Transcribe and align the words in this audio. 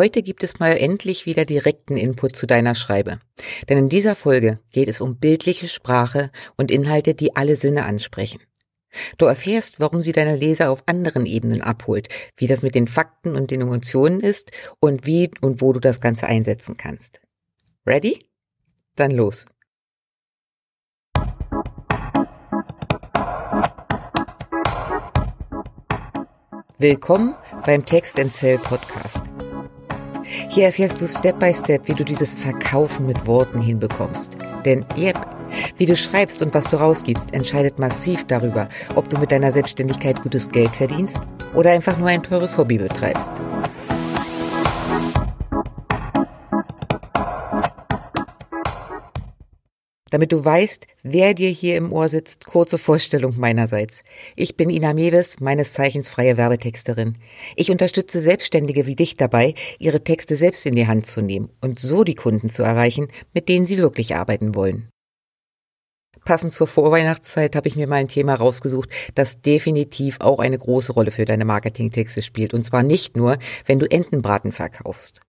Heute 0.00 0.22
gibt 0.22 0.42
es 0.42 0.58
mal 0.58 0.78
endlich 0.78 1.26
wieder 1.26 1.44
direkten 1.44 1.94
Input 1.94 2.34
zu 2.34 2.46
deiner 2.46 2.74
Schreibe. 2.74 3.18
Denn 3.68 3.76
in 3.76 3.90
dieser 3.90 4.14
Folge 4.14 4.58
geht 4.72 4.88
es 4.88 5.02
um 5.02 5.18
bildliche 5.18 5.68
Sprache 5.68 6.30
und 6.56 6.70
Inhalte, 6.70 7.14
die 7.14 7.36
alle 7.36 7.54
Sinne 7.54 7.84
ansprechen. 7.84 8.40
Du 9.18 9.26
erfährst, 9.26 9.78
warum 9.78 10.00
sie 10.00 10.12
deine 10.12 10.36
Leser 10.36 10.70
auf 10.70 10.84
anderen 10.86 11.26
Ebenen 11.26 11.60
abholt, 11.60 12.08
wie 12.38 12.46
das 12.46 12.62
mit 12.62 12.74
den 12.74 12.88
Fakten 12.88 13.36
und 13.36 13.50
den 13.50 13.60
Emotionen 13.60 14.20
ist 14.20 14.52
und 14.80 15.04
wie 15.04 15.32
und 15.42 15.60
wo 15.60 15.74
du 15.74 15.80
das 15.80 16.00
Ganze 16.00 16.26
einsetzen 16.26 16.78
kannst. 16.78 17.20
Ready? 17.84 18.24
Dann 18.96 19.10
los. 19.10 19.44
Willkommen 26.78 27.34
beim 27.66 27.84
Text 27.84 28.18
and 28.18 28.32
Sell 28.32 28.56
Podcast. 28.56 29.29
Hier 30.48 30.66
erfährst 30.66 31.00
du 31.00 31.06
Step 31.06 31.38
by 31.38 31.52
Step, 31.54 31.86
wie 31.88 31.94
du 31.94 32.04
dieses 32.04 32.34
Verkaufen 32.34 33.06
mit 33.06 33.26
Worten 33.26 33.60
hinbekommst. 33.60 34.36
Denn 34.64 34.84
yep, 34.96 35.16
wie 35.76 35.86
du 35.86 35.96
schreibst 35.96 36.42
und 36.42 36.54
was 36.54 36.64
du 36.64 36.76
rausgibst, 36.78 37.32
entscheidet 37.32 37.78
massiv 37.78 38.24
darüber, 38.26 38.68
ob 38.94 39.08
du 39.08 39.18
mit 39.18 39.32
deiner 39.32 39.52
Selbstständigkeit 39.52 40.22
gutes 40.22 40.50
Geld 40.50 40.70
verdienst 40.70 41.20
oder 41.54 41.70
einfach 41.70 41.98
nur 41.98 42.08
ein 42.08 42.22
teures 42.22 42.56
Hobby 42.58 42.78
betreibst. 42.78 43.30
Damit 50.10 50.32
du 50.32 50.44
weißt, 50.44 50.86
wer 51.02 51.34
dir 51.34 51.48
hier 51.48 51.76
im 51.76 51.92
Ohr 51.92 52.08
sitzt, 52.08 52.44
kurze 52.44 52.78
Vorstellung 52.78 53.38
meinerseits. 53.38 54.02
Ich 54.36 54.56
bin 54.56 54.68
Ina 54.68 54.92
Mewes, 54.92 55.40
meines 55.40 55.72
Zeichens 55.72 56.08
freie 56.08 56.36
Werbetexterin. 56.36 57.16
Ich 57.56 57.70
unterstütze 57.70 58.20
Selbstständige 58.20 58.86
wie 58.86 58.96
dich 58.96 59.16
dabei, 59.16 59.54
ihre 59.78 60.02
Texte 60.02 60.36
selbst 60.36 60.66
in 60.66 60.74
die 60.74 60.88
Hand 60.88 61.06
zu 61.06 61.22
nehmen 61.22 61.50
und 61.60 61.78
so 61.78 62.04
die 62.04 62.16
Kunden 62.16 62.50
zu 62.50 62.64
erreichen, 62.64 63.08
mit 63.32 63.48
denen 63.48 63.66
sie 63.66 63.78
wirklich 63.78 64.16
arbeiten 64.16 64.54
wollen. 64.56 64.88
Passend 66.24 66.52
zur 66.52 66.66
Vorweihnachtszeit 66.66 67.56
habe 67.56 67.68
ich 67.68 67.76
mir 67.76 67.86
mal 67.86 67.96
ein 67.96 68.08
Thema 68.08 68.34
rausgesucht, 68.34 68.90
das 69.14 69.40
definitiv 69.40 70.20
auch 70.20 70.38
eine 70.38 70.58
große 70.58 70.92
Rolle 70.92 71.12
für 71.12 71.24
deine 71.24 71.44
Marketingtexte 71.44 72.22
spielt. 72.22 72.52
Und 72.52 72.64
zwar 72.64 72.82
nicht 72.82 73.16
nur, 73.16 73.38
wenn 73.64 73.78
du 73.78 73.90
Entenbraten 73.90 74.52
verkaufst. 74.52 75.20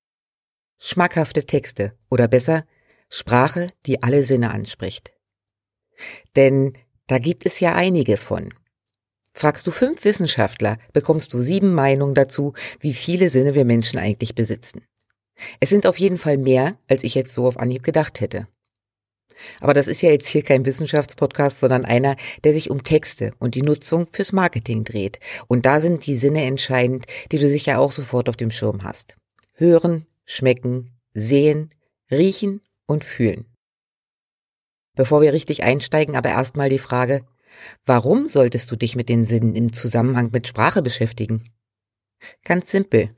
Schmackhafte 0.80 1.46
Texte 1.46 1.94
oder 2.10 2.28
besser 2.28 2.66
Sprache, 3.14 3.68
die 3.86 4.02
alle 4.02 4.24
Sinne 4.24 4.52
anspricht. 4.52 5.12
Denn 6.38 6.74
da 7.08 7.20
gibt 7.20 7.46
es 7.46 7.60
ja 7.60 7.76
einige 7.76 8.16
von. 8.16 8.54
Fragst 9.34 9.68
du 9.68 9.72
fünf 9.72 10.06
Wissenschaftler, 10.06 10.78
bekommst 10.94 11.34
du 11.34 11.42
sieben 11.42 11.74
Meinungen 11.74 12.16
dazu, 12.16 12.54
wie 12.80 12.94
viele 12.94 13.30
Sinne 13.30 13.54
wir 13.54 13.66
Menschen 13.66 14.00
eigentlich 14.00 14.34
besitzen. 14.34 14.86
Es 15.60 15.70
sind 15.70 15.86
auf 15.86 15.98
jeden 16.00 16.18
Fall 16.18 16.38
mehr, 16.38 16.78
als 16.88 17.04
ich 17.04 17.14
jetzt 17.14 17.34
so 17.34 17.48
auf 17.48 17.58
Anhieb 17.58 17.84
gedacht 17.84 18.22
hätte. 18.22 18.48
Aber 19.60 19.74
das 19.74 19.90
ist 19.90 20.02
ja 20.02 20.10
jetzt 20.10 20.28
hier 20.28 20.44
kein 20.44 20.66
Wissenschaftspodcast, 20.66 21.60
sondern 21.60 21.84
einer, 21.84 22.16
der 22.46 22.54
sich 22.54 22.70
um 22.70 22.84
Texte 22.84 23.34
und 23.40 23.56
die 23.56 23.62
Nutzung 23.62 24.08
fürs 24.12 24.32
Marketing 24.32 24.86
dreht. 24.86 25.20
Und 25.48 25.66
da 25.66 25.82
sind 25.82 26.06
die 26.06 26.16
Sinne 26.16 26.46
entscheidend, 26.46 27.08
die 27.32 27.40
du 27.40 27.50
sicher 27.50 27.80
auch 27.80 27.92
sofort 27.92 28.30
auf 28.30 28.38
dem 28.38 28.52
Schirm 28.52 28.84
hast. 28.84 29.18
Hören, 29.56 30.06
schmecken, 30.26 30.92
sehen, 31.14 31.74
riechen 32.10 32.62
und 32.92 33.06
fühlen. 33.06 33.46
Bevor 34.96 35.22
wir 35.22 35.34
richtig 35.34 35.64
einsteigen, 35.64 36.16
aber 36.16 36.30
erstmal 36.30 36.70
die 36.70 36.78
Frage, 36.78 37.26
warum 37.86 38.28
solltest 38.28 38.70
du 38.72 38.76
dich 38.76 38.96
mit 38.96 39.10
den 39.10 39.26
Sinnen 39.26 39.56
im 39.56 39.74
Zusammenhang 39.74 40.30
mit 40.32 40.48
Sprache 40.48 40.82
beschäftigen? 40.82 41.44
Ganz 42.44 42.70
simpel, 42.70 43.10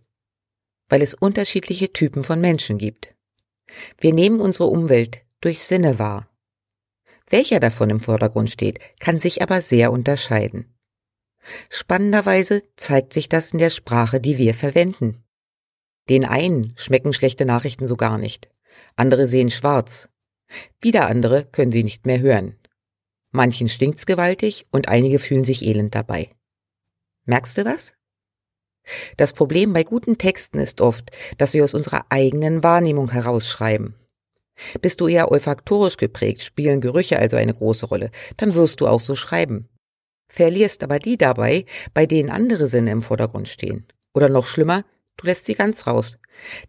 weil 0.88 1.02
es 1.02 1.14
unterschiedliche 1.14 1.92
Typen 1.92 2.24
von 2.24 2.40
Menschen 2.40 2.78
gibt. 2.78 3.16
Wir 3.98 4.14
nehmen 4.14 4.40
unsere 4.40 4.70
Umwelt 4.70 5.26
durch 5.42 5.64
Sinne 5.64 6.00
wahr. 6.00 6.30
Welcher 7.28 7.60
davon 7.60 7.90
im 7.90 8.00
Vordergrund 8.00 8.52
steht, 8.52 8.80
kann 9.00 9.18
sich 9.18 9.42
aber 9.42 9.62
sehr 9.62 9.92
unterscheiden. 9.92 10.78
Spannenderweise 11.70 12.64
zeigt 12.76 13.12
sich 13.14 13.28
das 13.28 13.52
in 13.52 13.60
der 13.60 13.72
Sprache, 13.72 14.22
die 14.22 14.38
wir 14.38 14.54
verwenden. 14.54 15.24
Den 16.10 16.26
einen 16.26 16.74
schmecken 16.78 17.12
schlechte 17.12 17.46
Nachrichten 17.46 17.88
so 17.88 17.98
gar 17.98 18.18
nicht 18.18 18.53
andere 18.96 19.28
sehen 19.28 19.52
schwarz. 19.52 20.10
Wieder 20.82 21.08
andere 21.08 21.46
können 21.46 21.72
sie 21.72 21.84
nicht 21.84 22.06
mehr 22.06 22.20
hören. 22.20 22.58
Manchen 23.32 23.68
stinkt's 23.70 24.06
gewaltig 24.06 24.68
und 24.72 24.88
einige 24.88 25.18
fühlen 25.20 25.44
sich 25.44 25.66
elend 25.66 25.96
dabei. 25.96 26.30
Merkst 27.26 27.58
du 27.58 27.66
was? 27.66 27.96
Das 29.18 29.34
Problem 29.34 29.74
bei 29.74 29.84
guten 29.84 30.18
Texten 30.18 30.60
ist 30.60 30.82
oft, 30.82 31.12
dass 31.38 31.54
wir 31.54 31.64
aus 31.64 31.74
unserer 31.74 32.06
eigenen 32.10 32.64
Wahrnehmung 32.64 33.10
herausschreiben. 33.12 33.96
Bist 34.82 35.02
du 35.02 35.08
eher 35.08 35.32
olfaktorisch 35.32 35.98
geprägt, 35.98 36.44
spielen 36.44 36.82
Gerüche 36.82 37.18
also 37.18 37.38
eine 37.38 37.54
große 37.54 37.88
Rolle, 37.88 38.12
dann 38.38 38.54
wirst 38.54 38.82
du 38.82 38.88
auch 38.88 39.00
so 39.00 39.16
schreiben. 39.16 39.70
Verlierst 40.28 40.84
aber 40.84 41.00
die 41.00 41.18
dabei, 41.18 41.66
bei 41.94 42.06
denen 42.06 42.30
andere 42.30 42.68
Sinne 42.68 42.92
im 42.92 43.02
Vordergrund 43.02 43.48
stehen. 43.48 43.88
Oder 44.14 44.30
noch 44.30 44.46
schlimmer, 44.46 44.84
Du 45.18 45.28
lässt 45.28 45.46
sie 45.46 45.56
ganz 45.56 45.88
raus. 45.88 46.18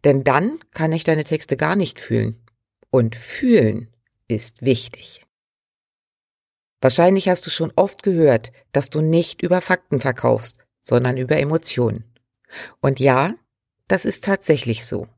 Denn 0.04 0.24
dann 0.24 0.58
kann 0.72 0.92
ich 0.92 1.04
deine 1.04 1.24
Texte 1.24 1.56
gar 1.56 1.76
nicht 1.76 2.00
fühlen. 2.00 2.42
Und 2.90 3.16
fühlen 3.16 3.88
ist 4.28 4.62
wichtig. 4.62 5.22
Wahrscheinlich 6.80 7.28
hast 7.28 7.46
du 7.46 7.50
schon 7.50 7.72
oft 7.76 8.02
gehört, 8.02 8.52
dass 8.72 8.90
du 8.90 9.00
nicht 9.00 9.42
über 9.42 9.60
Fakten 9.60 10.00
verkaufst, 10.00 10.64
sondern 10.82 11.16
über 11.16 11.38
Emotionen. 11.38 12.04
Und 12.80 13.00
ja, 13.00 13.34
das 13.88 14.04
ist 14.04 14.24
tatsächlich 14.24 14.84
so. 14.84 15.08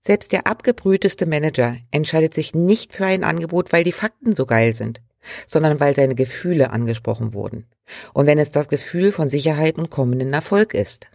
Selbst 0.00 0.32
der 0.32 0.46
abgebrühteste 0.46 1.26
Manager 1.26 1.76
entscheidet 1.90 2.34
sich 2.34 2.54
nicht 2.54 2.94
für 2.94 3.04
ein 3.04 3.24
Angebot, 3.24 3.72
weil 3.72 3.84
die 3.84 3.92
Fakten 3.92 4.34
so 4.34 4.46
geil 4.46 4.74
sind, 4.74 5.02
sondern 5.46 5.78
weil 5.78 5.94
seine 5.94 6.14
Gefühle 6.14 6.70
angesprochen 6.70 7.34
wurden. 7.34 7.66
Und 8.14 8.26
wenn 8.26 8.38
es 8.38 8.50
das 8.50 8.68
Gefühl 8.68 9.12
von 9.12 9.28
Sicherheit 9.28 9.76
und 9.76 9.90
kommenden 9.90 10.32
Erfolg 10.32 10.72
ist. 10.72 11.08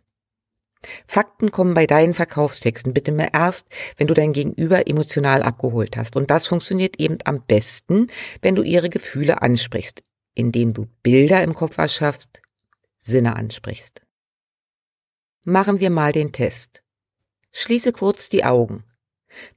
Fakten 1.07 1.51
kommen 1.51 1.73
bei 1.73 1.87
deinen 1.87 2.13
Verkaufstexten 2.13 2.93
bitte 2.93 3.11
mehr 3.11 3.33
erst, 3.33 3.67
wenn 3.97 4.07
du 4.07 4.13
dein 4.13 4.33
Gegenüber 4.33 4.87
emotional 4.87 5.43
abgeholt 5.43 5.97
hast. 5.97 6.15
Und 6.15 6.31
das 6.31 6.47
funktioniert 6.47 6.99
eben 6.99 7.17
am 7.25 7.43
besten, 7.45 8.07
wenn 8.41 8.55
du 8.55 8.63
ihre 8.63 8.89
Gefühle 8.89 9.41
ansprichst, 9.41 10.03
indem 10.33 10.73
du 10.73 10.87
Bilder 11.03 11.43
im 11.43 11.53
Kopf 11.53 11.77
erschaffst, 11.77 12.41
Sinne 12.99 13.35
ansprichst. 13.35 14.01
Machen 15.43 15.79
wir 15.79 15.91
mal 15.91 16.11
den 16.11 16.31
Test. 16.31 16.81
Schließe 17.51 17.91
kurz 17.91 18.29
die 18.29 18.43
Augen. 18.43 18.83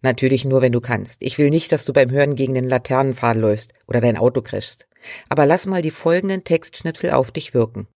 Natürlich 0.03 0.45
nur, 0.45 0.63
wenn 0.63 0.73
du 0.73 0.81
kannst. 0.81 1.23
Ich 1.23 1.39
will 1.39 1.51
nicht, 1.51 1.73
dass 1.73 1.85
du 1.85 1.93
beim 1.93 2.11
Hören 2.11 2.37
gegen 2.37 2.55
den 2.55 2.69
Laternenpfahl 2.69 3.39
läufst 3.39 3.73
oder 3.87 4.01
dein 4.01 4.17
Auto 4.17 4.43
crashst. 4.43 4.87
Aber 5.29 5.47
lass 5.47 5.67
mal 5.67 5.83
die 5.83 5.91
folgenden 5.91 6.45
Textschnipsel 6.45 7.11
auf 7.11 7.31
dich 7.31 7.55
wirken. 7.55 7.89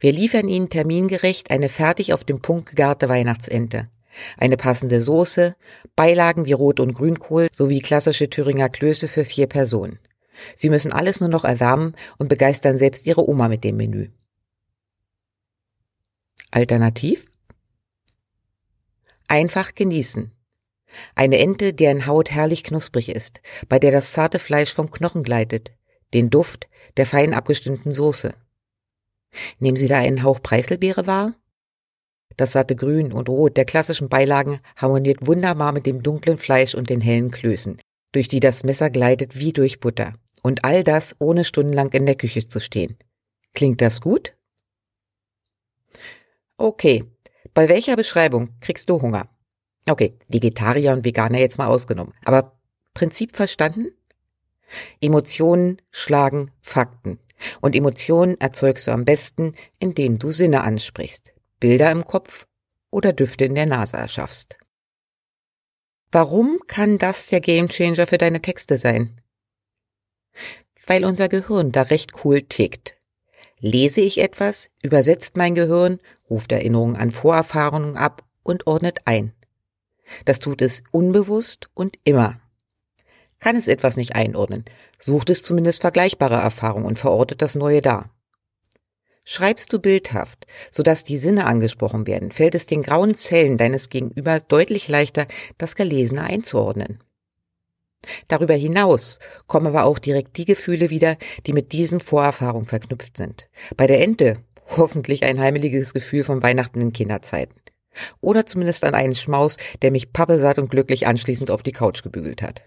Wir 0.00 0.12
liefern 0.12 0.48
Ihnen 0.48 0.70
termingerecht 0.70 1.50
eine 1.50 1.68
fertig 1.68 2.12
auf 2.12 2.24
den 2.24 2.40
Punkt 2.40 2.70
gegarte 2.70 3.08
Weihnachtsente. 3.08 3.88
Eine 4.36 4.56
passende 4.56 5.00
Soße, 5.00 5.56
Beilagen 5.96 6.46
wie 6.46 6.52
Rot- 6.52 6.80
und 6.80 6.94
Grünkohl 6.94 7.48
sowie 7.52 7.80
klassische 7.80 8.30
Thüringer 8.30 8.68
Klöße 8.68 9.08
für 9.08 9.24
vier 9.24 9.46
Personen. 9.46 9.98
Sie 10.56 10.70
müssen 10.70 10.92
alles 10.92 11.20
nur 11.20 11.28
noch 11.28 11.44
erwärmen 11.44 11.94
und 12.18 12.28
begeistern 12.28 12.78
selbst 12.78 13.06
Ihre 13.06 13.28
Oma 13.28 13.48
mit 13.48 13.64
dem 13.64 13.76
Menü. 13.76 14.10
Alternativ? 16.50 17.26
Einfach 19.26 19.74
genießen. 19.74 20.30
Eine 21.16 21.38
Ente, 21.38 21.72
deren 21.72 22.06
Haut 22.06 22.30
herrlich 22.30 22.62
knusprig 22.62 23.08
ist, 23.08 23.40
bei 23.68 23.78
der 23.78 23.90
das 23.90 24.12
zarte 24.12 24.38
Fleisch 24.38 24.72
vom 24.72 24.90
Knochen 24.90 25.24
gleitet, 25.24 25.72
den 26.12 26.30
Duft 26.30 26.68
der 26.96 27.06
fein 27.06 27.34
abgestimmten 27.34 27.92
Soße. 27.92 28.34
Nehmen 29.58 29.76
Sie 29.76 29.88
da 29.88 29.98
einen 29.98 30.22
Hauch 30.22 30.42
Preiselbeere 30.42 31.06
wahr? 31.06 31.34
Das 32.36 32.52
satte 32.52 32.74
Grün 32.74 33.12
und 33.12 33.28
Rot 33.28 33.56
der 33.56 33.64
klassischen 33.64 34.08
Beilagen 34.08 34.60
harmoniert 34.76 35.26
wunderbar 35.26 35.72
mit 35.72 35.86
dem 35.86 36.02
dunklen 36.02 36.38
Fleisch 36.38 36.74
und 36.74 36.90
den 36.90 37.00
hellen 37.00 37.30
Klößen, 37.30 37.80
durch 38.12 38.28
die 38.28 38.40
das 38.40 38.64
Messer 38.64 38.90
gleitet 38.90 39.38
wie 39.38 39.52
durch 39.52 39.80
Butter. 39.80 40.14
Und 40.42 40.64
all 40.64 40.84
das 40.84 41.16
ohne 41.20 41.44
stundenlang 41.44 41.92
in 41.92 42.06
der 42.06 42.16
Küche 42.16 42.48
zu 42.48 42.60
stehen. 42.60 42.98
Klingt 43.54 43.80
das 43.80 44.00
gut? 44.00 44.34
Okay. 46.56 47.04
Bei 47.54 47.68
welcher 47.68 47.94
Beschreibung 47.96 48.50
kriegst 48.60 48.90
du 48.90 49.00
Hunger? 49.00 49.28
Okay, 49.88 50.18
Vegetarier 50.28 50.92
und 50.92 51.04
Veganer 51.04 51.38
jetzt 51.38 51.58
mal 51.58 51.68
ausgenommen. 51.68 52.14
Aber 52.24 52.58
Prinzip 52.94 53.36
verstanden? 53.36 53.92
Emotionen 55.00 55.80
schlagen 55.90 56.50
Fakten. 56.62 57.18
Und 57.60 57.74
Emotionen 57.74 58.40
erzeugst 58.40 58.86
du 58.86 58.90
am 58.90 59.04
besten, 59.04 59.54
indem 59.78 60.18
du 60.18 60.30
Sinne 60.30 60.62
ansprichst, 60.62 61.32
Bilder 61.60 61.90
im 61.90 62.04
Kopf 62.04 62.46
oder 62.90 63.12
Düfte 63.12 63.44
in 63.44 63.54
der 63.54 63.66
Nase 63.66 63.96
erschaffst. 63.96 64.56
Warum 66.12 66.60
kann 66.68 66.98
das 66.98 67.26
der 67.26 67.40
Gamechanger 67.40 68.06
für 68.06 68.18
deine 68.18 68.40
Texte 68.40 68.78
sein? 68.78 69.20
Weil 70.86 71.04
unser 71.04 71.28
Gehirn 71.28 71.72
da 71.72 71.82
recht 71.82 72.24
cool 72.24 72.42
tickt. 72.42 72.96
Lese 73.58 74.00
ich 74.00 74.18
etwas, 74.18 74.70
übersetzt 74.82 75.36
mein 75.36 75.54
Gehirn, 75.54 75.98
ruft 76.28 76.52
Erinnerungen 76.52 76.96
an 76.96 77.10
Vorerfahrungen 77.10 77.96
ab 77.96 78.22
und 78.42 78.66
ordnet 78.66 79.00
ein. 79.06 79.32
Das 80.24 80.38
tut 80.38 80.62
es 80.62 80.84
unbewusst 80.92 81.70
und 81.74 81.96
immer. 82.04 82.40
Kann 83.44 83.56
es 83.56 83.68
etwas 83.68 83.98
nicht 83.98 84.14
einordnen, 84.14 84.64
sucht 84.98 85.28
es 85.28 85.42
zumindest 85.42 85.82
vergleichbare 85.82 86.36
Erfahrungen 86.36 86.86
und 86.86 86.98
verortet 86.98 87.42
das 87.42 87.56
Neue 87.56 87.82
dar. 87.82 88.08
Schreibst 89.22 89.70
du 89.70 89.78
bildhaft, 89.78 90.46
sodass 90.70 91.04
die 91.04 91.18
Sinne 91.18 91.44
angesprochen 91.44 92.06
werden, 92.06 92.30
fällt 92.30 92.54
es 92.54 92.64
den 92.64 92.80
grauen 92.80 93.14
Zellen 93.14 93.58
deines 93.58 93.90
Gegenüber 93.90 94.40
deutlich 94.40 94.88
leichter, 94.88 95.26
das 95.58 95.76
Gelesene 95.76 96.22
einzuordnen. 96.22 97.00
Darüber 98.28 98.54
hinaus 98.54 99.18
kommen 99.46 99.66
aber 99.66 99.84
auch 99.84 99.98
direkt 99.98 100.38
die 100.38 100.46
Gefühle 100.46 100.88
wieder, 100.88 101.18
die 101.46 101.52
mit 101.52 101.72
diesem 101.72 102.00
Vorerfahrung 102.00 102.64
verknüpft 102.64 103.18
sind. 103.18 103.50
Bei 103.76 103.86
der 103.86 104.00
Ente 104.00 104.38
hoffentlich 104.78 105.22
ein 105.22 105.38
heimeliges 105.38 105.92
Gefühl 105.92 106.24
von 106.24 106.42
Weihnachten 106.42 106.80
in 106.80 106.94
Kinderzeiten. 106.94 107.60
Oder 108.22 108.46
zumindest 108.46 108.84
an 108.84 108.94
einen 108.94 109.14
Schmaus, 109.14 109.58
der 109.82 109.90
mich 109.90 110.14
pappesatt 110.14 110.58
und 110.58 110.70
glücklich 110.70 111.06
anschließend 111.06 111.50
auf 111.50 111.62
die 111.62 111.72
Couch 111.72 112.02
gebügelt 112.02 112.40
hat. 112.40 112.62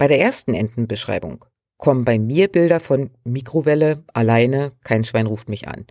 Bei 0.00 0.08
der 0.08 0.18
ersten 0.18 0.54
Entenbeschreibung 0.54 1.44
kommen 1.76 2.06
bei 2.06 2.18
mir 2.18 2.48
Bilder 2.48 2.80
von 2.80 3.10
Mikrowelle, 3.22 4.02
alleine, 4.14 4.72
kein 4.82 5.04
Schwein 5.04 5.26
ruft 5.26 5.50
mich 5.50 5.68
an. 5.68 5.88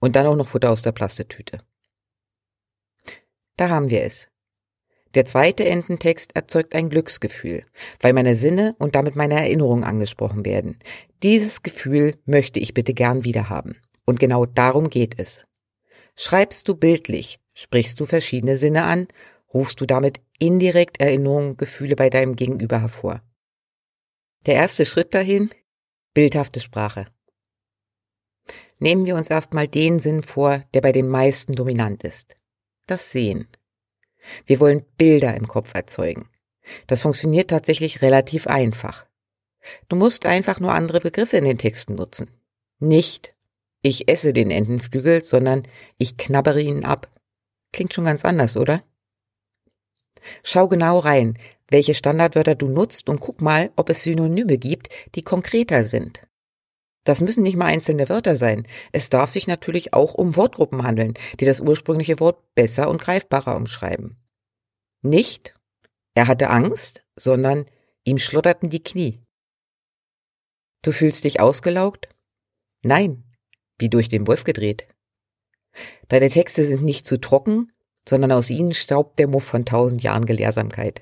Und 0.00 0.16
dann 0.16 0.26
auch 0.26 0.36
noch 0.36 0.48
Futter 0.48 0.70
aus 0.70 0.82
der 0.82 0.92
Plastetüte. 0.92 1.56
Da 3.56 3.70
haben 3.70 3.88
wir 3.88 4.02
es. 4.02 4.28
Der 5.14 5.24
zweite 5.24 5.64
Ententext 5.64 6.36
erzeugt 6.36 6.74
ein 6.74 6.90
Glücksgefühl, 6.90 7.64
weil 8.00 8.12
meine 8.12 8.36
Sinne 8.36 8.76
und 8.78 8.94
damit 8.94 9.16
meine 9.16 9.36
Erinnerungen 9.36 9.82
angesprochen 9.82 10.44
werden. 10.44 10.78
Dieses 11.22 11.62
Gefühl 11.62 12.18
möchte 12.26 12.60
ich 12.60 12.74
bitte 12.74 12.92
gern 12.92 13.24
wiederhaben. 13.24 13.78
Und 14.04 14.20
genau 14.20 14.44
darum 14.44 14.90
geht 14.90 15.18
es. 15.18 15.40
Schreibst 16.16 16.68
du 16.68 16.74
bildlich, 16.74 17.40
sprichst 17.54 17.98
du 17.98 18.04
verschiedene 18.04 18.58
Sinne 18.58 18.84
an, 18.84 19.08
rufst 19.54 19.80
du 19.80 19.86
damit 19.86 20.20
indirekt 20.38 21.00
Erinnerungen, 21.00 21.56
Gefühle 21.56 21.96
bei 21.96 22.10
deinem 22.10 22.36
Gegenüber 22.36 22.82
hervor. 22.82 23.22
Der 24.46 24.54
erste 24.54 24.86
Schritt 24.86 25.14
dahin, 25.14 25.50
bildhafte 26.14 26.60
Sprache. 26.60 27.06
Nehmen 28.80 29.06
wir 29.06 29.16
uns 29.16 29.30
erstmal 29.30 29.68
den 29.68 29.98
Sinn 29.98 30.22
vor, 30.22 30.62
der 30.72 30.80
bei 30.80 30.92
den 30.92 31.08
meisten 31.08 31.52
dominant 31.52 32.04
ist. 32.04 32.36
Das 32.86 33.10
Sehen. 33.10 33.48
Wir 34.46 34.60
wollen 34.60 34.84
Bilder 34.96 35.34
im 35.34 35.48
Kopf 35.48 35.74
erzeugen. 35.74 36.28
Das 36.86 37.02
funktioniert 37.02 37.50
tatsächlich 37.50 38.02
relativ 38.02 38.46
einfach. 38.46 39.06
Du 39.88 39.96
musst 39.96 40.26
einfach 40.26 40.60
nur 40.60 40.72
andere 40.72 41.00
Begriffe 41.00 41.36
in 41.36 41.44
den 41.44 41.58
Texten 41.58 41.94
nutzen. 41.94 42.30
Nicht 42.78 43.34
ich 43.82 44.08
esse 44.08 44.32
den 44.32 44.50
Entenflügel, 44.50 45.22
sondern 45.22 45.62
ich 45.98 46.16
knabbere 46.16 46.60
ihn 46.60 46.84
ab. 46.84 47.08
Klingt 47.72 47.94
schon 47.94 48.04
ganz 48.04 48.24
anders, 48.24 48.56
oder? 48.56 48.82
Schau 50.42 50.68
genau 50.68 50.98
rein, 50.98 51.38
welche 51.70 51.94
Standardwörter 51.94 52.54
du 52.54 52.68
nutzt 52.68 53.08
und 53.08 53.20
guck 53.20 53.40
mal, 53.40 53.70
ob 53.76 53.90
es 53.90 54.02
Synonyme 54.02 54.58
gibt, 54.58 54.88
die 55.14 55.22
konkreter 55.22 55.84
sind. 55.84 56.26
Das 57.04 57.20
müssen 57.20 57.42
nicht 57.42 57.56
mal 57.56 57.66
einzelne 57.66 58.08
Wörter 58.08 58.36
sein. 58.36 58.66
Es 58.92 59.08
darf 59.08 59.30
sich 59.30 59.46
natürlich 59.46 59.94
auch 59.94 60.14
um 60.14 60.36
Wortgruppen 60.36 60.82
handeln, 60.82 61.14
die 61.40 61.46
das 61.46 61.60
ursprüngliche 61.60 62.20
Wort 62.20 62.54
besser 62.54 62.90
und 62.90 63.00
greifbarer 63.00 63.56
umschreiben. 63.56 64.18
Nicht, 65.02 65.54
er 66.14 66.26
hatte 66.26 66.50
Angst, 66.50 67.04
sondern 67.16 67.64
ihm 68.04 68.18
schlotterten 68.18 68.68
die 68.70 68.82
Knie. 68.82 69.18
Du 70.82 70.92
fühlst 70.92 71.24
dich 71.24 71.40
ausgelaugt? 71.40 72.08
Nein, 72.82 73.24
wie 73.78 73.88
durch 73.88 74.08
den 74.08 74.26
Wolf 74.26 74.44
gedreht. 74.44 74.86
Deine 76.08 76.28
Texte 76.28 76.64
sind 76.64 76.82
nicht 76.82 77.06
zu 77.06 77.20
trocken, 77.20 77.72
sondern 78.08 78.32
aus 78.32 78.50
ihnen 78.50 78.74
staubt 78.74 79.18
der 79.18 79.28
Muff 79.28 79.44
von 79.44 79.64
tausend 79.64 80.02
Jahren 80.02 80.24
Gelehrsamkeit. 80.24 81.00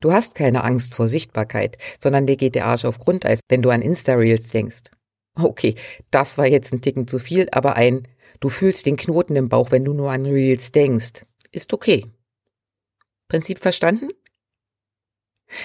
Du 0.00 0.12
hast 0.12 0.34
keine 0.34 0.64
Angst 0.64 0.94
vor 0.94 1.08
Sichtbarkeit, 1.08 1.78
sondern 1.98 2.26
dir 2.26 2.36
geht 2.36 2.54
der 2.54 2.66
Arsch 2.66 2.84
auf 2.84 2.98
Grundeis, 2.98 3.40
wenn 3.48 3.62
du 3.62 3.70
an 3.70 3.82
Insta-Reels 3.82 4.50
denkst. 4.50 4.90
Okay, 5.34 5.74
das 6.10 6.38
war 6.38 6.46
jetzt 6.46 6.72
ein 6.72 6.80
Ticken 6.80 7.06
zu 7.06 7.18
viel, 7.18 7.48
aber 7.52 7.76
ein 7.76 8.08
Du 8.40 8.48
fühlst 8.48 8.86
den 8.86 8.96
Knoten 8.96 9.36
im 9.36 9.50
Bauch, 9.50 9.70
wenn 9.70 9.84
du 9.84 9.92
nur 9.92 10.10
an 10.10 10.24
Reels 10.24 10.72
denkst, 10.72 11.24
ist 11.52 11.74
okay. 11.74 12.06
Prinzip 13.28 13.58
verstanden? 13.58 14.08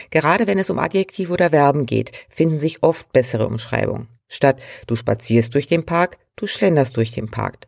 Gerade 0.09 0.45
wenn 0.45 0.59
es 0.59 0.69
um 0.69 0.79
Adjektive 0.79 1.31
oder 1.31 1.51
Verben 1.51 1.85
geht, 1.85 2.11
finden 2.29 2.57
sich 2.57 2.83
oft 2.83 3.11
bessere 3.13 3.47
Umschreibungen. 3.47 4.09
Statt 4.27 4.61
du 4.87 4.95
spazierst 4.95 5.53
durch 5.55 5.67
den 5.67 5.85
Park, 5.85 6.17
du 6.35 6.47
schlenderst 6.47 6.97
durch 6.97 7.11
den 7.11 7.31
Park. 7.31 7.67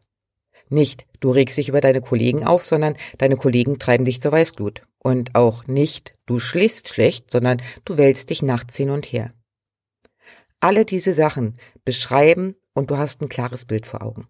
Nicht, 0.67 1.05
du 1.19 1.31
regst 1.31 1.57
dich 1.57 1.69
über 1.69 1.81
deine 1.81 2.01
Kollegen 2.01 2.45
auf, 2.45 2.63
sondern 2.63 2.95
deine 3.17 3.37
Kollegen 3.37 3.79
treiben 3.79 4.05
dich 4.05 4.21
zur 4.21 4.31
Weißglut. 4.31 4.81
Und 4.99 5.35
auch 5.35 5.65
nicht, 5.67 6.15
du 6.25 6.39
schläfst 6.39 6.89
schlecht, 6.89 7.31
sondern 7.31 7.61
du 7.85 7.97
wälzt 7.97 8.29
dich 8.29 8.41
nachts 8.41 8.75
hin 8.75 8.89
und 8.89 9.05
her. 9.05 9.33
Alle 10.59 10.85
diese 10.85 11.13
Sachen 11.13 11.57
beschreiben 11.85 12.55
und 12.73 12.89
du 12.89 12.97
hast 12.97 13.21
ein 13.21 13.29
klares 13.29 13.65
Bild 13.65 13.85
vor 13.85 14.01
Augen. 14.01 14.27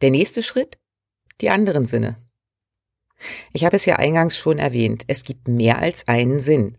Der 0.00 0.10
nächste 0.10 0.42
Schritt? 0.42 0.78
Die 1.40 1.50
anderen 1.50 1.84
Sinne. 1.84 2.16
Ich 3.52 3.64
habe 3.64 3.76
es 3.76 3.86
ja 3.86 3.96
eingangs 3.96 4.36
schon 4.36 4.58
erwähnt, 4.58 5.04
es 5.06 5.24
gibt 5.24 5.46
mehr 5.46 5.78
als 5.78 6.08
einen 6.08 6.40
Sinn. 6.40 6.76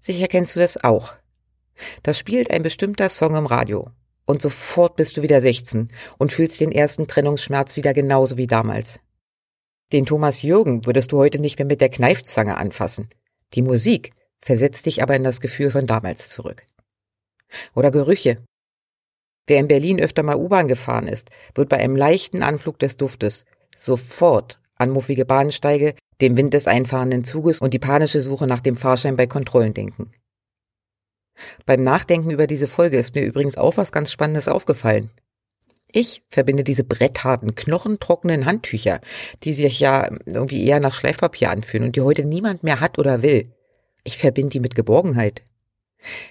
Sicher 0.00 0.28
kennst 0.28 0.56
du 0.56 0.60
das 0.60 0.82
auch. 0.82 1.14
Da 2.02 2.14
spielt 2.14 2.50
ein 2.50 2.62
bestimmter 2.62 3.08
Song 3.08 3.34
im 3.36 3.46
Radio 3.46 3.90
und 4.32 4.40
sofort 4.40 4.96
bist 4.96 5.18
du 5.18 5.22
wieder 5.22 5.42
16 5.42 5.90
und 6.16 6.32
fühlst 6.32 6.58
den 6.58 6.72
ersten 6.72 7.06
Trennungsschmerz 7.06 7.76
wieder 7.76 7.92
genauso 7.92 8.38
wie 8.38 8.46
damals. 8.46 8.98
Den 9.92 10.06
Thomas 10.06 10.40
Jürgen 10.40 10.86
würdest 10.86 11.12
du 11.12 11.18
heute 11.18 11.38
nicht 11.38 11.58
mehr 11.58 11.66
mit 11.66 11.82
der 11.82 11.90
Kneifzange 11.90 12.56
anfassen. 12.56 13.08
Die 13.52 13.60
Musik 13.60 14.10
versetzt 14.40 14.86
dich 14.86 15.02
aber 15.02 15.14
in 15.16 15.22
das 15.22 15.42
Gefühl 15.42 15.70
von 15.70 15.86
damals 15.86 16.30
zurück. 16.30 16.62
Oder 17.74 17.90
Gerüche. 17.90 18.38
Wer 19.46 19.58
in 19.58 19.68
Berlin 19.68 20.00
öfter 20.00 20.22
mal 20.22 20.36
U-Bahn 20.36 20.66
gefahren 20.66 21.08
ist, 21.08 21.28
wird 21.54 21.68
bei 21.68 21.76
einem 21.76 21.94
leichten 21.94 22.42
Anflug 22.42 22.78
des 22.78 22.96
Duftes 22.96 23.44
sofort 23.76 24.60
an 24.76 24.88
muffige 24.88 25.26
Bahnsteige, 25.26 25.94
den 26.22 26.38
Wind 26.38 26.54
des 26.54 26.68
einfahrenden 26.68 27.24
Zuges 27.24 27.58
und 27.58 27.74
die 27.74 27.78
panische 27.78 28.22
Suche 28.22 28.46
nach 28.46 28.60
dem 28.60 28.76
Fahrschein 28.76 29.16
bei 29.16 29.26
Kontrollen 29.26 29.74
denken. 29.74 30.10
Beim 31.66 31.82
Nachdenken 31.82 32.30
über 32.30 32.46
diese 32.46 32.66
Folge 32.66 32.98
ist 32.98 33.14
mir 33.14 33.22
übrigens 33.22 33.56
auch 33.56 33.76
was 33.76 33.92
ganz 33.92 34.10
Spannendes 34.10 34.48
aufgefallen. 34.48 35.10
Ich 35.92 36.22
verbinde 36.30 36.64
diese 36.64 36.84
brettharten, 36.84 37.54
knochentrockenen 37.54 38.46
Handtücher, 38.46 39.00
die 39.44 39.52
sich 39.52 39.78
ja 39.78 40.08
irgendwie 40.24 40.66
eher 40.66 40.80
nach 40.80 40.94
Schleifpapier 40.94 41.50
anfühlen 41.50 41.86
und 41.86 41.96
die 41.96 42.00
heute 42.00 42.24
niemand 42.24 42.62
mehr 42.62 42.80
hat 42.80 42.98
oder 42.98 43.22
will. 43.22 43.52
Ich 44.02 44.16
verbinde 44.16 44.50
die 44.50 44.60
mit 44.60 44.74
Geborgenheit. 44.74 45.42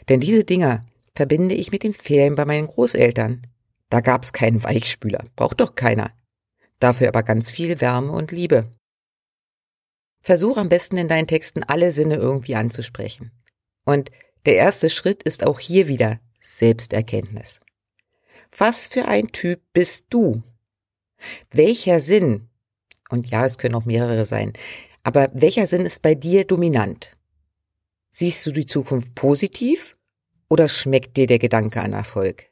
Denn 0.10 0.20
diese 0.20 0.44
Dinger 0.44 0.86
verbinde 1.14 1.56
ich 1.56 1.72
mit 1.72 1.84
den 1.84 1.94
Ferien 1.94 2.36
bei 2.36 2.46
meinen 2.46 2.68
Großeltern. 2.68 3.48
Da 3.90 4.02
gab's 4.02 4.34
keinen 4.34 4.64
Weichspüler, 4.64 5.26
braucht 5.36 5.60
doch 5.60 5.76
keiner. 5.76 6.12
Dafür 6.80 7.10
aber 7.10 7.22
ganz 7.22 7.52
viel 7.52 7.80
Wärme 7.82 8.12
und 8.12 8.32
Liebe. 8.32 8.72
Versuch 10.22 10.58
am 10.58 10.70
besten 10.70 10.98
in 10.98 11.08
deinen 11.08 11.28
Texten 11.28 11.64
alle 11.64 11.92
Sinne 11.92 12.16
irgendwie 12.16 12.56
anzusprechen. 12.56 13.32
Und 13.86 14.12
der 14.46 14.56
erste 14.56 14.90
Schritt 14.90 15.24
ist 15.24 15.46
auch 15.46 15.60
hier 15.60 15.88
wieder 15.88 16.20
Selbsterkenntnis. 16.42 17.62
Was 18.58 18.88
für 18.88 19.08
ein 19.08 19.28
Typ 19.28 19.62
bist 19.74 20.06
du? 20.10 20.44
Welcher 21.52 22.00
Sinn, 22.00 22.50
und 23.10 23.30
ja, 23.30 23.46
es 23.46 23.58
können 23.58 23.76
auch 23.76 23.86
mehrere 23.86 24.26
sein, 24.26 24.54
aber 25.04 25.30
welcher 25.34 25.68
Sinn 25.68 25.86
ist 25.86 26.02
bei 26.02 26.16
dir 26.16 26.46
dominant? 26.46 27.16
Siehst 28.10 28.46
du 28.46 28.52
die 28.52 28.66
Zukunft 28.66 29.16
positiv 29.16 29.96
oder 30.50 30.68
schmeckt 30.68 31.16
dir 31.18 31.28
der 31.28 31.40
Gedanke 31.40 31.82
an 31.82 31.94
Erfolg? 31.94 32.50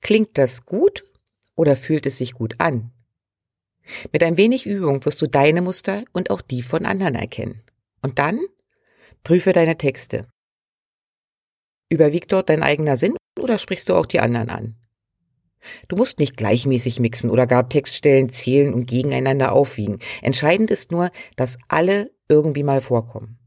Klingt 0.00 0.38
das 0.38 0.64
gut 0.64 1.04
oder 1.56 1.76
fühlt 1.76 2.06
es 2.06 2.18
sich 2.18 2.34
gut 2.34 2.54
an? 2.58 2.92
Mit 4.12 4.22
ein 4.22 4.36
wenig 4.36 4.66
Übung 4.66 5.04
wirst 5.04 5.20
du 5.20 5.26
deine 5.26 5.62
Muster 5.62 6.04
und 6.12 6.30
auch 6.30 6.40
die 6.40 6.62
von 6.62 6.86
anderen 6.86 7.14
erkennen. 7.14 7.62
Und 8.02 8.18
dann 8.18 8.38
prüfe 9.24 9.52
deine 9.52 9.76
Texte. 9.76 10.26
Überwiegt 11.90 12.32
dort 12.32 12.48
dein 12.48 12.62
eigener 12.62 12.96
Sinn 12.96 13.16
oder 13.38 13.58
sprichst 13.58 13.88
du 13.88 13.94
auch 13.94 14.06
die 14.06 14.20
anderen 14.20 14.48
an? 14.48 14.76
Du 15.88 15.96
musst 15.96 16.18
nicht 16.18 16.36
gleichmäßig 16.36 17.00
mixen 17.00 17.28
oder 17.28 17.46
gar 17.46 17.68
Textstellen 17.68 18.30
zählen 18.30 18.72
und 18.72 18.86
gegeneinander 18.86 19.52
aufwiegen. 19.52 19.98
Entscheidend 20.22 20.70
ist 20.70 20.90
nur, 20.90 21.10
dass 21.36 21.58
alle 21.68 22.10
irgendwie 22.28 22.62
mal 22.62 22.80
vorkommen. 22.80 23.38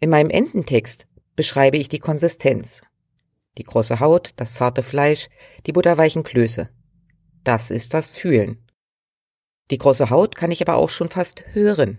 In 0.00 0.10
meinem 0.10 0.30
Ententext 0.30 1.06
beschreibe 1.34 1.78
ich 1.78 1.88
die 1.88 1.98
Konsistenz. 1.98 2.82
Die 3.56 3.64
krosse 3.64 4.00
Haut, 4.00 4.32
das 4.36 4.54
zarte 4.54 4.82
Fleisch, 4.82 5.28
die 5.66 5.72
butterweichen 5.72 6.24
Klöße. 6.24 6.68
Das 7.42 7.70
ist 7.70 7.94
das 7.94 8.10
Fühlen. 8.10 8.66
Die 9.70 9.78
krosse 9.78 10.10
Haut 10.10 10.36
kann 10.36 10.50
ich 10.50 10.60
aber 10.60 10.76
auch 10.76 10.90
schon 10.90 11.08
fast 11.08 11.44
hören. 11.52 11.98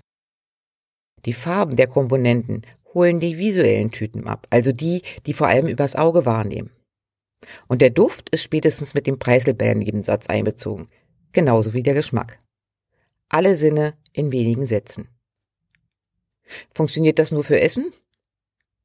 Die 1.26 1.34
Farben 1.34 1.76
der 1.76 1.88
Komponenten 1.88 2.62
holen 2.94 3.20
die 3.20 3.38
visuellen 3.38 3.92
Tüten 3.92 4.28
ab, 4.28 4.48
also 4.50 4.72
die, 4.72 5.02
die 5.26 5.34
vor 5.34 5.48
allem 5.48 5.68
übers 5.68 5.96
Auge 5.96 6.26
wahrnehmen. 6.26 6.72
Und 7.68 7.82
der 7.82 7.90
Duft 7.90 8.30
ist 8.30 8.44
spätestens 8.44 8.94
mit 8.94 9.08
dem 9.08 9.20
Preiselbeeren-Nebensatz 9.20 10.28
einbezogen, 10.28 10.88
genauso 11.32 11.74
wie 11.74 11.84
der 11.84 11.94
Geschmack. 11.94 12.40
Alle 13.30 13.56
Sinne 13.56 13.94
in 14.14 14.32
wenigen 14.32 14.66
Sätzen. 14.66 15.10
Funktioniert 16.74 17.20
das 17.20 17.32
nur 17.32 17.44
für 17.44 17.60
Essen? 17.60 17.92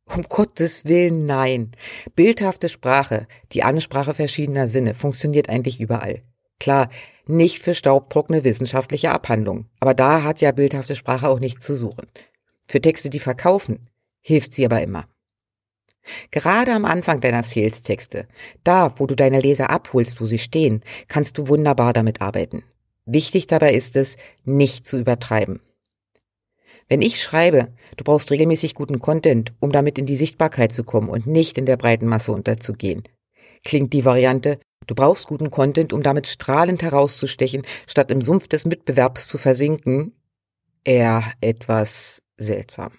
Um 0.04 0.24
Gottes 0.24 0.84
Willen 0.84 1.26
nein. 1.26 1.70
Bildhafte 2.16 2.68
Sprache, 2.68 3.26
die 3.52 3.62
Ansprache 3.62 4.14
verschiedener 4.14 4.68
Sinne, 4.68 4.94
funktioniert 4.94 5.48
eigentlich 5.48 5.80
überall. 5.80 6.22
Klar, 6.58 6.90
nicht 7.26 7.60
für 7.60 7.74
staubtrockene 7.74 8.44
wissenschaftliche 8.44 9.10
Abhandlungen, 9.12 9.68
aber 9.80 9.94
da 9.94 10.22
hat 10.22 10.40
ja 10.40 10.52
bildhafte 10.52 10.96
Sprache 10.96 11.28
auch 11.28 11.38
nichts 11.38 11.64
zu 11.64 11.76
suchen. 11.76 12.06
Für 12.66 12.80
Texte, 12.80 13.10
die 13.10 13.20
verkaufen, 13.20 13.88
hilft 14.22 14.54
sie 14.54 14.64
aber 14.64 14.80
immer. 14.82 15.06
Gerade 16.30 16.72
am 16.72 16.84
Anfang 16.84 17.20
deiner 17.20 17.42
Sales-Texte, 17.42 18.26
da, 18.64 18.98
wo 18.98 19.06
du 19.06 19.14
deine 19.14 19.40
Leser 19.40 19.70
abholst, 19.70 20.20
wo 20.20 20.26
sie 20.26 20.38
stehen, 20.38 20.82
kannst 21.08 21.38
du 21.38 21.48
wunderbar 21.48 21.92
damit 21.92 22.20
arbeiten. 22.20 22.64
Wichtig 23.04 23.46
dabei 23.46 23.74
ist 23.74 23.96
es, 23.96 24.16
nicht 24.44 24.86
zu 24.86 24.98
übertreiben. 24.98 25.60
Wenn 26.88 27.02
ich 27.02 27.22
schreibe, 27.22 27.68
du 27.96 28.04
brauchst 28.04 28.30
regelmäßig 28.30 28.74
guten 28.74 29.00
Content, 29.00 29.54
um 29.60 29.72
damit 29.72 29.98
in 29.98 30.06
die 30.06 30.16
Sichtbarkeit 30.16 30.72
zu 30.72 30.84
kommen 30.84 31.08
und 31.08 31.26
nicht 31.26 31.56
in 31.56 31.66
der 31.66 31.76
breiten 31.76 32.06
Masse 32.06 32.32
unterzugehen, 32.32 33.04
klingt 33.64 33.92
die 33.92 34.04
Variante, 34.04 34.58
du 34.86 34.94
brauchst 34.94 35.26
guten 35.26 35.50
Content, 35.50 35.92
um 35.92 36.02
damit 36.02 36.26
strahlend 36.26 36.82
herauszustechen, 36.82 37.62
statt 37.86 38.10
im 38.10 38.22
Sumpf 38.22 38.48
des 38.48 38.66
Mitbewerbs 38.66 39.26
zu 39.26 39.38
versinken, 39.38 40.12
eher 40.84 41.24
etwas 41.40 42.22
seltsam. 42.36 42.92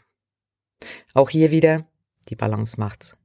Auch 1.13 1.29
hier 1.29 1.51
wieder, 1.51 1.87
die 2.29 2.35
Balance 2.35 2.79
macht's. 2.79 3.15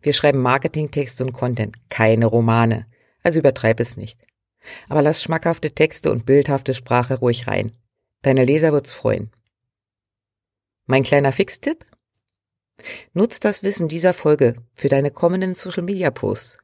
Wir 0.00 0.12
schreiben 0.12 0.40
Marketingtexte 0.40 1.24
und 1.24 1.32
Content, 1.32 1.76
keine 1.88 2.26
Romane, 2.26 2.86
also 3.22 3.38
übertreib 3.38 3.80
es 3.80 3.96
nicht. 3.96 4.18
Aber 4.88 5.02
lass 5.02 5.22
schmackhafte 5.22 5.72
Texte 5.72 6.12
und 6.12 6.26
bildhafte 6.26 6.74
Sprache 6.74 7.18
ruhig 7.18 7.46
rein. 7.48 7.72
Deine 8.22 8.44
Leser 8.44 8.72
wird's 8.72 8.92
freuen. 8.92 9.30
Mein 10.86 11.02
kleiner 11.02 11.32
Fixtipp? 11.32 11.84
Nutz 13.12 13.40
das 13.40 13.62
Wissen 13.62 13.88
dieser 13.88 14.12
Folge 14.12 14.56
für 14.74 14.88
deine 14.88 15.10
kommenden 15.10 15.54
Social 15.54 15.82
Media 15.82 16.10
Posts. 16.10 16.58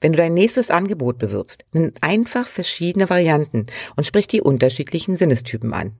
Wenn 0.00 0.12
du 0.12 0.18
dein 0.18 0.34
nächstes 0.34 0.70
Angebot 0.70 1.18
bewirbst, 1.18 1.64
nimm 1.72 1.92
einfach 2.00 2.48
verschiedene 2.48 3.08
Varianten 3.10 3.66
und 3.96 4.04
sprich 4.04 4.26
die 4.26 4.40
unterschiedlichen 4.40 5.14
Sinnestypen 5.14 5.72
an. 5.72 5.98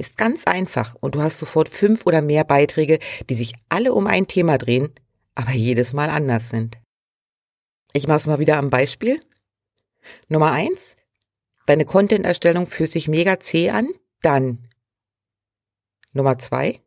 Ist 0.00 0.16
ganz 0.16 0.46
einfach 0.46 0.94
und 0.94 1.14
du 1.14 1.20
hast 1.20 1.38
sofort 1.38 1.68
fünf 1.68 2.06
oder 2.06 2.22
mehr 2.22 2.44
Beiträge, 2.44 3.00
die 3.28 3.34
sich 3.34 3.52
alle 3.68 3.92
um 3.92 4.06
ein 4.06 4.26
Thema 4.26 4.56
drehen, 4.56 4.94
aber 5.34 5.50
jedes 5.50 5.92
Mal 5.92 6.08
anders 6.08 6.48
sind. 6.48 6.78
Ich 7.92 8.08
mach's 8.08 8.26
mal 8.26 8.38
wieder 8.38 8.56
am 8.56 8.70
Beispiel. 8.70 9.20
Nummer 10.30 10.52
eins. 10.52 10.96
Deine 11.66 11.84
Content-Erstellung 11.84 12.66
fühlt 12.66 12.90
sich 12.90 13.08
mega 13.08 13.40
zäh 13.40 13.68
an? 13.68 13.90
Dann. 14.22 14.70
Nummer 16.14 16.38
zwei. 16.38 16.80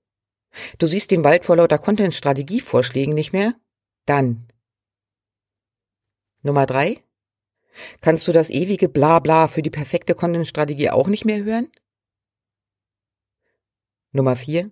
Du 0.79 0.88
siehst 0.88 1.12
den 1.12 1.24
Wald 1.24 1.46
vor 1.46 1.58
lauter 1.58 1.77
Content-Strategievorschlägen 1.77 3.13
nicht 3.13 3.32
mehr? 3.32 3.53
Dann. 4.08 4.48
Nummer 6.41 6.65
drei. 6.65 6.98
Kannst 8.01 8.27
du 8.27 8.32
das 8.32 8.50
ewige 8.50 8.89
Blabla 8.89 9.48
für 9.48 9.62
die 9.62 9.70
perfekte 9.70 10.15
Content-Strategie 10.15 10.89
auch 10.89 11.08
nicht 11.08 11.25
mehr 11.25 11.43
hören? 11.43 11.70
Nummer 14.13 14.36
vier. 14.36 14.72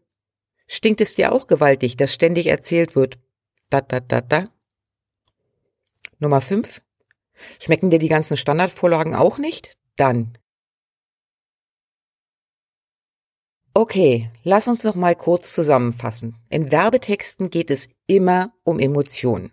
Stinkt 0.67 1.01
es 1.01 1.15
dir 1.15 1.33
auch 1.33 1.47
gewaltig, 1.47 1.97
dass 1.97 2.13
ständig 2.13 2.47
erzählt 2.47 2.95
wird, 2.95 3.19
da, 3.69 3.81
da, 3.81 3.99
da, 3.99 4.21
da? 4.21 4.47
Nummer 6.19 6.41
fünf. 6.41 6.81
Schmecken 7.59 7.89
dir 7.89 7.99
die 7.99 8.07
ganzen 8.07 8.37
Standardvorlagen 8.37 9.15
auch 9.15 9.39
nicht? 9.39 9.77
Dann. 9.95 10.37
Okay, 13.73 14.29
lass 14.43 14.67
uns 14.67 14.83
noch 14.83 14.95
mal 14.95 15.15
kurz 15.15 15.53
zusammenfassen. 15.55 16.35
In 16.49 16.71
Werbetexten 16.71 17.49
geht 17.49 17.71
es 17.71 17.89
immer 18.05 18.53
um 18.63 18.79
Emotionen. 18.79 19.51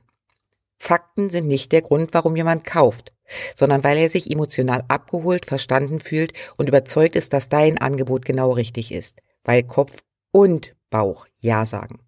Fakten 0.76 1.30
sind 1.30 1.46
nicht 1.46 1.72
der 1.72 1.82
Grund, 1.82 2.12
warum 2.12 2.36
jemand 2.36 2.64
kauft, 2.64 3.12
sondern 3.54 3.82
weil 3.82 3.96
er 3.96 4.10
sich 4.10 4.30
emotional 4.30 4.84
abgeholt, 4.88 5.46
verstanden 5.46 6.00
fühlt 6.00 6.34
und 6.58 6.68
überzeugt 6.68 7.16
ist, 7.16 7.32
dass 7.32 7.48
dein 7.48 7.78
Angebot 7.78 8.24
genau 8.24 8.50
richtig 8.50 8.92
ist 8.92 9.22
weil 9.48 9.62
Kopf 9.62 10.04
und 10.30 10.76
Bauch 10.90 11.26
Ja 11.40 11.64
sagen. 11.64 12.00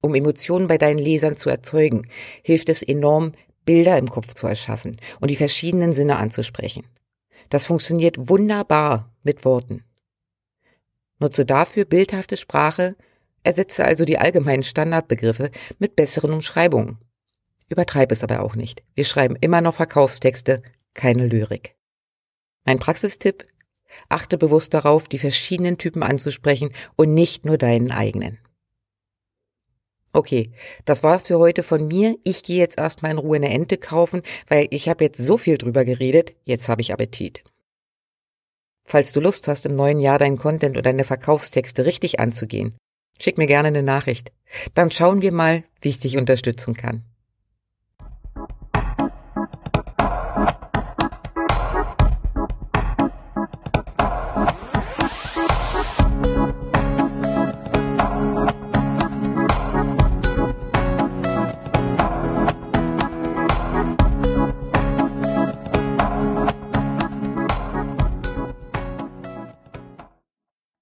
Um 0.00 0.14
Emotionen 0.14 0.68
bei 0.68 0.78
deinen 0.78 1.00
Lesern 1.00 1.36
zu 1.36 1.50
erzeugen, 1.50 2.06
hilft 2.44 2.68
es 2.68 2.84
enorm, 2.84 3.32
Bilder 3.64 3.98
im 3.98 4.08
Kopf 4.08 4.32
zu 4.32 4.46
erschaffen 4.46 4.98
und 5.20 5.28
die 5.32 5.36
verschiedenen 5.36 5.92
Sinne 5.92 6.18
anzusprechen. 6.18 6.86
Das 7.48 7.66
funktioniert 7.66 8.28
wunderbar 8.28 9.12
mit 9.24 9.44
Worten. 9.44 9.82
Nutze 11.18 11.44
dafür 11.44 11.84
bildhafte 11.84 12.36
Sprache, 12.36 12.94
ersetze 13.42 13.84
also 13.84 14.04
die 14.04 14.18
allgemeinen 14.18 14.62
Standardbegriffe 14.62 15.50
mit 15.80 15.96
besseren 15.96 16.32
Umschreibungen. 16.32 16.98
Übertreib 17.68 18.12
es 18.12 18.22
aber 18.22 18.44
auch 18.44 18.54
nicht. 18.54 18.84
Wir 18.94 19.04
schreiben 19.04 19.34
immer 19.40 19.60
noch 19.60 19.74
Verkaufstexte, 19.74 20.62
keine 20.92 21.26
Lyrik. 21.26 21.74
Mein 22.64 22.78
Praxistipp, 22.78 23.42
Achte 24.08 24.38
bewusst 24.38 24.74
darauf, 24.74 25.08
die 25.08 25.18
verschiedenen 25.18 25.78
Typen 25.78 26.02
anzusprechen 26.02 26.70
und 26.96 27.14
nicht 27.14 27.44
nur 27.44 27.58
deinen 27.58 27.90
eigenen. 27.90 28.38
Okay, 30.12 30.52
das 30.84 31.02
war's 31.02 31.26
für 31.26 31.38
heute 31.38 31.64
von 31.64 31.88
mir. 31.88 32.16
Ich 32.22 32.44
gehe 32.44 32.58
jetzt 32.58 32.78
erstmal 32.78 33.10
in 33.10 33.18
Ruhe 33.18 33.36
eine 33.36 33.50
Ente 33.50 33.76
kaufen, 33.76 34.22
weil 34.48 34.68
ich 34.70 34.88
habe 34.88 35.02
jetzt 35.02 35.18
so 35.18 35.36
viel 35.36 35.58
drüber 35.58 35.84
geredet, 35.84 36.36
jetzt 36.44 36.68
habe 36.68 36.82
ich 36.82 36.92
Appetit. 36.92 37.42
Falls 38.86 39.12
du 39.12 39.20
Lust 39.20 39.48
hast, 39.48 39.66
im 39.66 39.74
neuen 39.74 39.98
Jahr 39.98 40.18
deinen 40.18 40.36
Content 40.36 40.76
und 40.76 40.86
deine 40.86 41.04
Verkaufstexte 41.04 41.84
richtig 41.84 42.20
anzugehen, 42.20 42.76
schick 43.20 43.38
mir 43.38 43.46
gerne 43.46 43.68
eine 43.68 43.82
Nachricht. 43.82 44.30
Dann 44.74 44.90
schauen 44.90 45.20
wir 45.20 45.32
mal, 45.32 45.64
wie 45.80 45.88
ich 45.88 45.98
dich 45.98 46.16
unterstützen 46.16 46.76
kann. 46.76 47.02